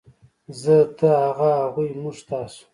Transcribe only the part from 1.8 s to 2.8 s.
موږ، تاسو